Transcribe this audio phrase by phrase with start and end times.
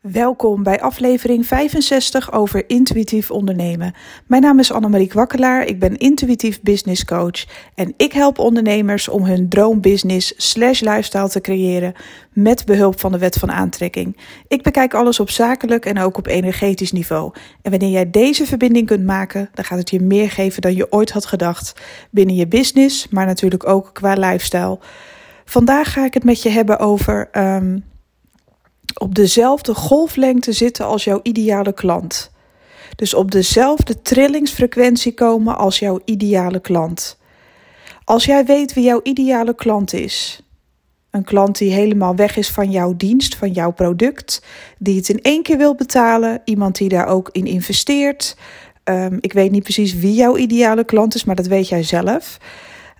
[0.00, 3.92] Welkom bij aflevering 65 over intuïtief ondernemen.
[4.26, 7.44] Mijn naam is Annemarie Wakkelaar, ik ben intuïtief business coach
[7.74, 11.94] en ik help ondernemers om hun droombusiness slash lifestyle te creëren
[12.32, 14.16] met behulp van de wet van aantrekking.
[14.48, 17.32] Ik bekijk alles op zakelijk en ook op energetisch niveau.
[17.62, 20.92] En wanneer jij deze verbinding kunt maken, dan gaat het je meer geven dan je
[20.92, 21.80] ooit had gedacht
[22.10, 24.78] binnen je business, maar natuurlijk ook qua lifestyle.
[25.44, 27.28] Vandaag ga ik het met je hebben over...
[27.32, 27.84] Um,
[28.94, 32.30] op dezelfde golflengte zitten als jouw ideale klant.
[32.96, 37.18] Dus op dezelfde trillingsfrequentie komen als jouw ideale klant.
[38.04, 40.42] Als jij weet wie jouw ideale klant is,
[41.10, 44.42] een klant die helemaal weg is van jouw dienst, van jouw product,
[44.78, 48.36] die het in één keer wil betalen, iemand die daar ook in investeert.
[48.84, 52.38] Um, ik weet niet precies wie jouw ideale klant is, maar dat weet jij zelf.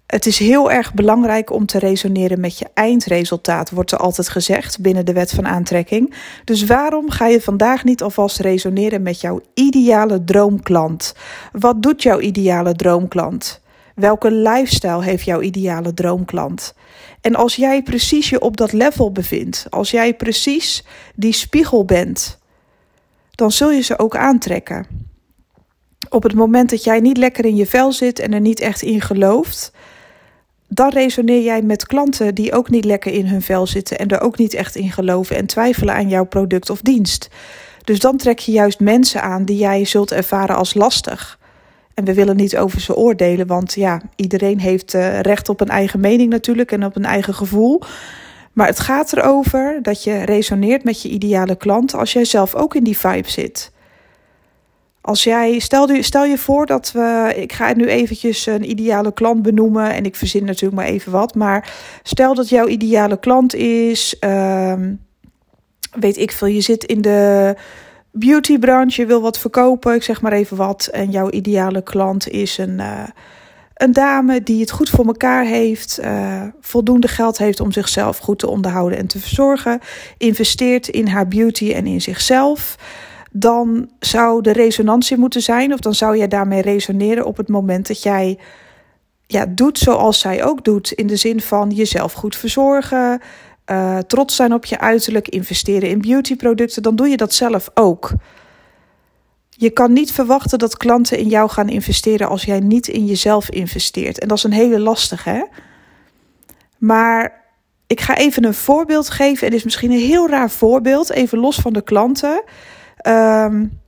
[0.09, 4.80] Het is heel erg belangrijk om te resoneren met je eindresultaat, wordt er altijd gezegd
[4.80, 6.15] binnen de wet van aantrekking.
[6.45, 11.15] Dus waarom ga je vandaag niet alvast resoneren met jouw ideale droomklant?
[11.52, 13.60] Wat doet jouw ideale droomklant?
[13.95, 16.75] Welke lifestyle heeft jouw ideale droomklant?
[17.21, 22.38] En als jij precies je op dat level bevindt, als jij precies die spiegel bent,
[23.30, 24.87] dan zul je ze ook aantrekken.
[26.09, 28.82] Op het moment dat jij niet lekker in je vel zit en er niet echt
[28.82, 29.73] in gelooft,
[30.69, 34.21] dan resoneer jij met klanten die ook niet lekker in hun vel zitten en er
[34.21, 37.29] ook niet echt in geloven en twijfelen aan jouw product of dienst.
[37.85, 41.38] Dus dan trek je juist mensen aan die jij zult ervaren als lastig.
[41.95, 45.69] En we willen niet over ze oordelen, want ja, iedereen heeft uh, recht op een
[45.69, 47.82] eigen mening natuurlijk en op een eigen gevoel.
[48.53, 52.75] Maar het gaat erover dat je resoneert met je ideale klant als jij zelf ook
[52.75, 53.73] in die vibe zit.
[55.09, 59.42] Als jij, stel, stel je voor dat we, ik ga nu eventjes een ideale klant
[59.42, 64.16] benoemen en ik verzin natuurlijk maar even wat, maar stel dat jouw ideale klant is,
[64.20, 64.75] uh,
[66.00, 67.54] weet ik veel, je zit in de
[68.12, 72.59] beautybranche, je wil wat verkopen, ik zeg maar even wat, en jouw ideale klant is
[72.59, 73.03] een, uh,
[73.75, 78.38] een dame die het goed voor elkaar heeft, uh, voldoende geld heeft om zichzelf goed
[78.38, 79.80] te onderhouden en te verzorgen,
[80.18, 82.76] investeert in haar beauty en in zichzelf
[83.31, 87.87] dan zou de resonantie moeten zijn, of dan zou jij daarmee resoneren op het moment
[87.87, 88.39] dat jij
[89.27, 90.93] ja, doet zoals zij ook doet.
[90.93, 93.21] In de zin van jezelf goed verzorgen,
[93.71, 98.12] uh, trots zijn op je uiterlijk, investeren in beautyproducten, dan doe je dat zelf ook.
[99.50, 103.50] Je kan niet verwachten dat klanten in jou gaan investeren als jij niet in jezelf
[103.50, 104.19] investeert.
[104.19, 105.43] En dat is een hele lastige, hè?
[106.78, 107.45] Maar
[107.87, 109.43] ik ga even een voorbeeld geven.
[109.43, 112.43] En dit is misschien een heel raar voorbeeld, even los van de klanten.
[113.06, 113.81] Um,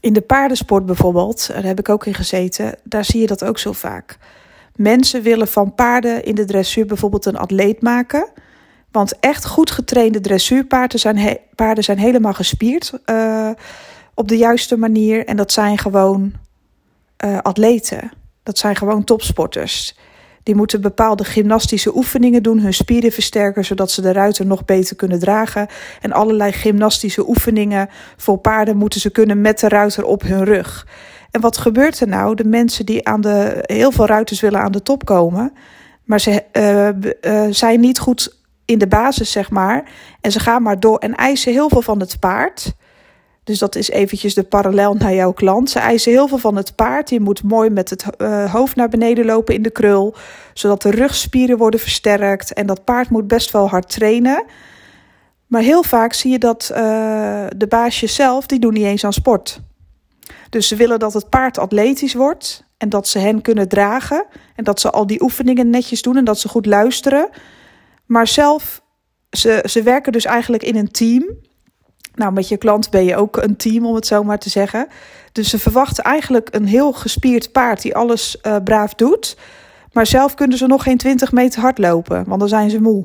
[0.00, 3.58] in de paardensport bijvoorbeeld, daar heb ik ook in gezeten, daar zie je dat ook
[3.58, 4.18] zo vaak.
[4.74, 8.28] Mensen willen van paarden in de dressuur bijvoorbeeld een atleet maken.
[8.90, 13.50] Want echt goed getrainde dressuurpaarden zijn, paarden zijn helemaal gespierd uh,
[14.14, 15.26] op de juiste manier.
[15.26, 16.32] En dat zijn gewoon
[17.24, 18.10] uh, atleten.
[18.42, 19.96] Dat zijn gewoon topsporters.
[20.46, 24.96] Die moeten bepaalde gymnastische oefeningen doen, hun spieren versterken, zodat ze de ruiter nog beter
[24.96, 25.66] kunnen dragen.
[26.00, 30.86] En allerlei gymnastische oefeningen voor paarden moeten ze kunnen met de ruiter op hun rug.
[31.30, 32.34] En wat gebeurt er nou?
[32.34, 33.58] De mensen die aan de.
[33.62, 35.52] Heel veel ruiters willen aan de top komen,
[36.04, 36.88] maar ze uh,
[37.32, 39.84] uh, zijn niet goed in de basis, zeg maar.
[40.20, 42.74] En ze gaan maar door en eisen heel veel van het paard.
[43.46, 45.70] Dus dat is eventjes de parallel naar jouw klant.
[45.70, 47.10] Ze eisen heel veel van het paard.
[47.10, 50.14] Je moet mooi met het uh, hoofd naar beneden lopen in de krul,
[50.54, 52.52] zodat de rugspieren worden versterkt.
[52.52, 54.44] En dat paard moet best wel hard trainen.
[55.46, 56.76] Maar heel vaak zie je dat uh,
[57.56, 59.60] de baasjes zelf, die doen niet eens aan sport.
[60.50, 64.26] Dus ze willen dat het paard atletisch wordt en dat ze hen kunnen dragen.
[64.54, 67.28] En dat ze al die oefeningen netjes doen en dat ze goed luisteren.
[68.06, 68.82] Maar zelf,
[69.30, 71.36] ze, ze werken dus eigenlijk in een team.
[72.16, 74.86] Nou, met je klant ben je ook een team, om het zo maar te zeggen.
[75.32, 79.36] Dus ze verwachten eigenlijk een heel gespierd paard die alles uh, braaf doet.
[79.92, 83.04] Maar zelf kunnen ze nog geen 20 meter hard lopen, want dan zijn ze moe.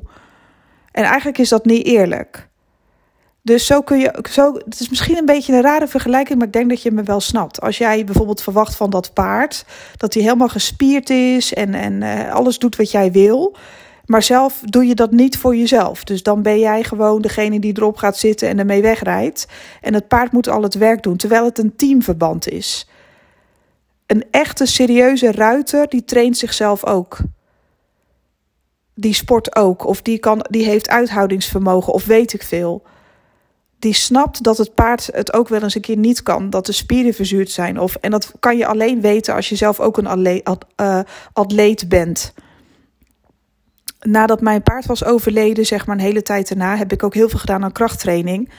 [0.92, 2.50] En eigenlijk is dat niet eerlijk.
[3.44, 4.26] Dus zo kun je.
[4.30, 7.04] Zo, het is misschien een beetje een rare vergelijking, maar ik denk dat je me
[7.04, 7.62] wel snapt.
[7.62, 9.66] Als jij bijvoorbeeld verwacht van dat paard
[9.98, 13.56] dat hij helemaal gespierd is en, en uh, alles doet wat jij wil.
[14.12, 16.04] Maar zelf doe je dat niet voor jezelf.
[16.04, 19.48] Dus dan ben jij gewoon degene die erop gaat zitten en ermee wegrijdt.
[19.82, 22.88] En het paard moet al het werk doen, terwijl het een teamverband is.
[24.06, 27.18] Een echte serieuze ruiter, die traint zichzelf ook.
[28.96, 32.84] Die sport ook, of die, kan, die heeft uithoudingsvermogen, of weet ik veel.
[33.80, 36.72] Die snapt dat het paard het ook wel eens een keer niet kan, dat de
[36.72, 37.80] spieren verzuurd zijn.
[37.80, 41.00] Of, en dat kan je alleen weten als je zelf ook een uh,
[41.34, 42.34] atleet bent
[44.02, 47.30] nadat mijn paard was overleden, zeg maar een hele tijd daarna, heb ik ook heel
[47.30, 48.50] veel gedaan aan krachttraining.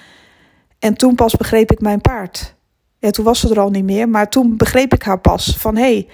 [0.79, 2.55] En toen pas begreep ik mijn paard.
[2.99, 5.57] Ja, toen was ze er al niet meer, maar toen begreep ik haar pas.
[5.59, 6.09] Van hé, hey,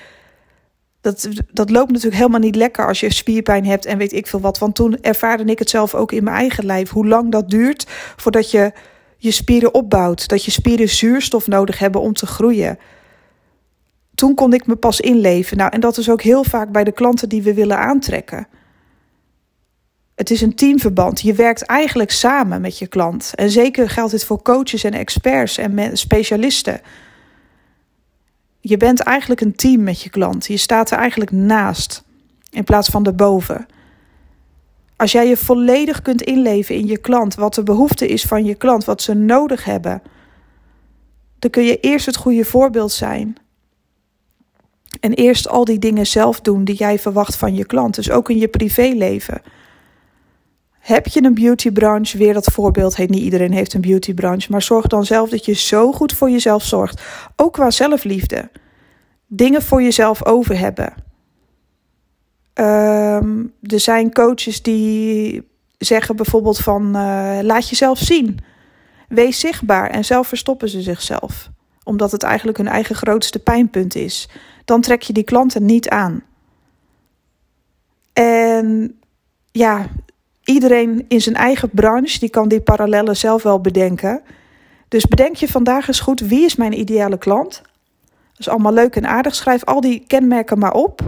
[1.00, 4.40] dat, dat loopt natuurlijk helemaal niet lekker als je spierpijn hebt en weet ik veel
[4.40, 4.58] wat.
[4.58, 6.90] Want toen ervaarde ik het zelf ook in mijn eigen lijf.
[6.90, 7.84] Hoe lang dat duurt
[8.16, 8.72] voordat je
[9.16, 10.28] je spieren opbouwt.
[10.28, 12.78] Dat je spieren zuurstof nodig hebben om te groeien.
[14.14, 15.56] Toen kon ik me pas inleven.
[15.56, 18.48] Nou, en dat is ook heel vaak bij de klanten die we willen aantrekken.
[20.18, 21.20] Het is een teamverband.
[21.20, 23.32] Je werkt eigenlijk samen met je klant.
[23.34, 26.80] En zeker geldt dit voor coaches en experts en specialisten.
[28.60, 30.46] Je bent eigenlijk een team met je klant.
[30.46, 32.04] Je staat er eigenlijk naast
[32.50, 33.66] in plaats van erboven.
[34.96, 38.54] Als jij je volledig kunt inleven in je klant, wat de behoefte is van je
[38.54, 40.02] klant, wat ze nodig hebben,
[41.38, 43.36] dan kun je eerst het goede voorbeeld zijn.
[45.00, 47.94] En eerst al die dingen zelf doen die jij verwacht van je klant.
[47.94, 49.42] Dus ook in je privéleven.
[50.78, 52.18] Heb je een beautybranche?
[52.18, 54.50] Weer dat voorbeeld heet niet iedereen heeft een beautybranche.
[54.50, 57.02] Maar zorg dan zelf dat je zo goed voor jezelf zorgt.
[57.36, 58.50] Ook qua zelfliefde.
[59.26, 60.94] Dingen voor jezelf over hebben.
[62.52, 65.48] Ehm, er zijn coaches die
[65.78, 68.38] zeggen bijvoorbeeld van uh, laat jezelf zien.
[69.08, 71.50] Wees zichtbaar en zelf verstoppen ze zichzelf.
[71.82, 74.28] Omdat het eigenlijk hun eigen grootste pijnpunt is.
[74.64, 76.22] Dan trek je die klanten niet aan.
[78.12, 78.98] En
[79.50, 79.86] ja,
[80.48, 84.22] iedereen in zijn eigen branche, die kan die parallellen zelf wel bedenken.
[84.88, 87.62] Dus bedenk je vandaag eens goed, wie is mijn ideale klant?
[88.30, 89.34] Dat is allemaal leuk en aardig.
[89.34, 91.00] Schrijf al die kenmerken maar op.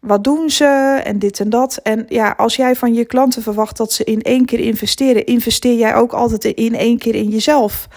[0.00, 1.80] Wat doen ze en dit en dat.
[1.82, 5.78] En ja, als jij van je klanten verwacht dat ze in één keer investeren, investeer
[5.78, 7.88] jij ook altijd in één keer in jezelf.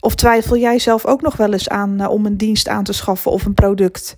[0.00, 2.92] Of twijfel jij zelf ook nog wel eens aan uh, om een dienst aan te
[2.92, 4.16] schaffen of een product?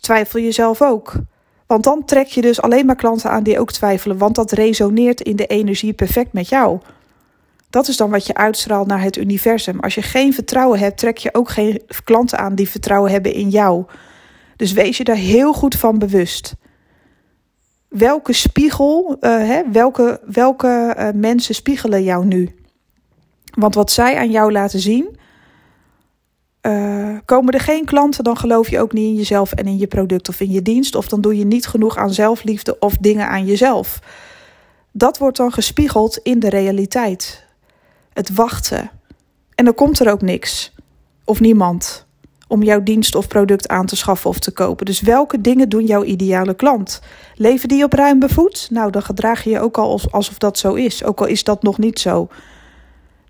[0.00, 1.12] Twijfel je zelf ook?
[1.70, 5.20] Want dan trek je dus alleen maar klanten aan die ook twijfelen, want dat resoneert
[5.20, 6.78] in de energie perfect met jou.
[7.68, 9.80] Dat is dan wat je uitstraalt naar het universum.
[9.80, 13.48] Als je geen vertrouwen hebt, trek je ook geen klanten aan die vertrouwen hebben in
[13.48, 13.84] jou.
[14.56, 16.54] Dus wees je daar heel goed van bewust.
[17.88, 22.54] Welke spiegel, uh, hè, welke, welke uh, mensen spiegelen jou nu?
[23.44, 25.18] Want wat zij aan jou laten zien,
[26.62, 29.86] uh, komen er geen klanten, dan geloof je ook niet in jezelf en in je
[29.86, 30.94] product of in je dienst.
[30.94, 34.00] Of dan doe je niet genoeg aan zelfliefde of dingen aan jezelf.
[34.92, 37.44] Dat wordt dan gespiegeld in de realiteit.
[38.12, 38.90] Het wachten.
[39.54, 40.72] En dan komt er ook niks.
[41.24, 42.06] Of niemand.
[42.48, 44.86] Om jouw dienst of product aan te schaffen of te kopen.
[44.86, 47.00] Dus welke dingen doen jouw ideale klant?
[47.34, 48.68] Leven die op ruim bevoed?
[48.70, 51.04] Nou, dan gedraag je je ook al alsof dat zo is.
[51.04, 52.28] Ook al is dat nog niet zo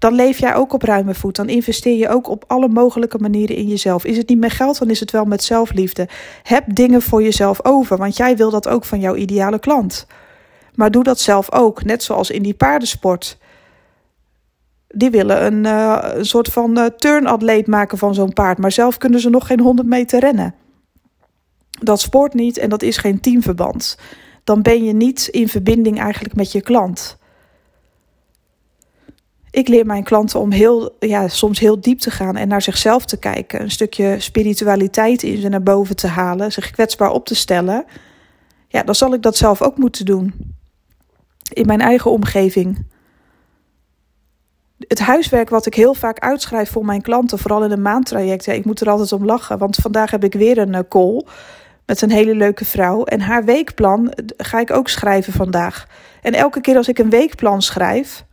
[0.00, 1.36] dan leef jij ook op ruime voet.
[1.36, 4.04] Dan investeer je ook op alle mogelijke manieren in jezelf.
[4.04, 6.08] Is het niet met geld, dan is het wel met zelfliefde.
[6.42, 10.06] Heb dingen voor jezelf over, want jij wil dat ook van jouw ideale klant.
[10.74, 13.38] Maar doe dat zelf ook, net zoals in die paardensport.
[14.88, 18.98] Die willen een, uh, een soort van uh, turnatleet maken van zo'n paard, maar zelf
[18.98, 20.54] kunnen ze nog geen 100 meter rennen.
[21.70, 23.98] Dat sport niet en dat is geen teamverband.
[24.44, 27.18] Dan ben je niet in verbinding eigenlijk met je klant.
[29.50, 33.04] Ik leer mijn klanten om heel, ja, soms heel diep te gaan en naar zichzelf
[33.04, 33.60] te kijken.
[33.60, 37.84] Een stukje spiritualiteit in ze naar boven te halen, zich kwetsbaar op te stellen.
[38.68, 40.54] Ja, dan zal ik dat zelf ook moeten doen.
[41.52, 42.86] In mijn eigen omgeving.
[44.78, 48.52] Het huiswerk wat ik heel vaak uitschrijf voor mijn klanten, vooral in een maandtraject, ja,
[48.52, 49.58] ik moet er altijd om lachen.
[49.58, 51.24] Want vandaag heb ik weer een eh, call
[51.86, 53.04] met een hele leuke vrouw.
[53.04, 55.86] En haar weekplan ga ik ook schrijven vandaag.
[56.22, 58.24] En elke keer als ik een weekplan schrijf,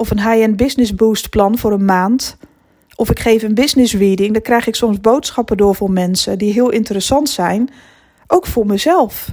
[0.00, 2.36] of een high-end business boost plan voor een maand.
[2.96, 6.52] Of ik geef een business reading, dan krijg ik soms boodschappen door voor mensen die
[6.52, 7.70] heel interessant zijn,
[8.26, 9.28] ook voor mezelf.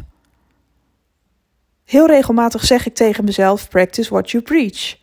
[1.84, 4.98] Heel regelmatig zeg ik tegen mezelf: practice what you preach.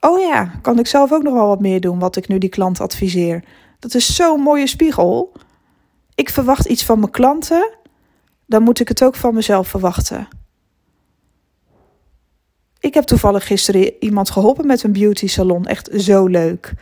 [0.00, 2.48] Oh ja, kan ik zelf ook nog wel wat meer doen wat ik nu die
[2.48, 3.44] klant adviseer.
[3.78, 5.32] Dat is zo'n mooie spiegel.
[6.14, 7.70] Ik verwacht iets van mijn klanten,
[8.46, 10.28] dan moet ik het ook van mezelf verwachten.
[12.82, 15.66] Ik heb toevallig gisteren iemand geholpen met een beauty salon.
[15.66, 16.72] Echt zo leuk.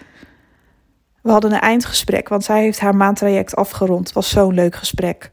[1.23, 4.13] We hadden een eindgesprek, want zij heeft haar maandtraject afgerond.
[4.13, 5.31] Was zo'n leuk gesprek.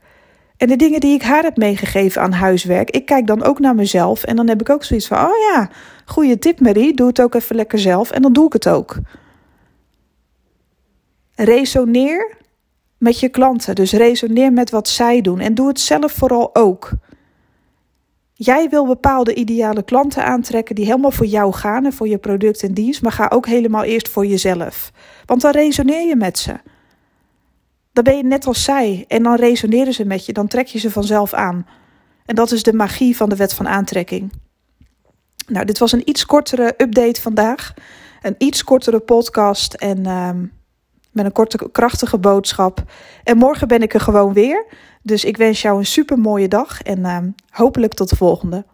[0.58, 3.76] En de dingen die ik haar heb meegegeven aan huiswerk, ik kijk dan ook naar
[3.76, 4.24] mezelf.
[4.24, 5.70] En dan heb ik ook zoiets van: oh ja,
[6.06, 6.94] goede tip, Marie.
[6.94, 8.12] Doe het ook even lekker zelf.
[8.12, 8.98] En dan doe ik het ook.
[11.36, 12.38] Resoneer
[12.98, 13.76] met je klanten.
[13.76, 15.40] Dus resoneer met wat zij doen.
[15.40, 16.92] En doe het zelf vooral ook.
[18.40, 22.64] Jij wil bepaalde ideale klanten aantrekken die helemaal voor jou gaan en voor je product
[22.64, 24.92] en dienst, maar ga ook helemaal eerst voor jezelf.
[25.26, 26.54] Want dan resoneer je met ze.
[27.94, 30.80] Dan ben je net als zij en dan resoneren ze met je, dan trek je
[30.80, 31.68] ze vanzelf aan.
[32.26, 34.32] En dat is de magie van de wet van aantrekking.
[35.48, 37.74] Nou, dit was een iets kortere update vandaag.
[38.22, 40.46] Een iets kortere podcast en ehm,
[41.18, 42.84] met een korte, krachtige boodschap.
[43.24, 44.66] En morgen ben ik er gewoon weer.
[45.02, 48.66] Dus ik wens jou een super mooie dag en ehm, hopelijk tot de volgende.